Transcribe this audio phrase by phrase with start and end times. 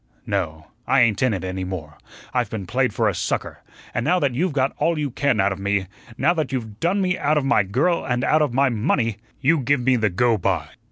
[0.25, 1.99] No, I ain't in it any more.
[2.33, 3.59] I've been played for a sucker,
[3.93, 5.85] an' now that you've got all you can out of me,
[6.17, 9.59] now that you've done me out of my girl and out of my money, you
[9.59, 10.69] give me the go by.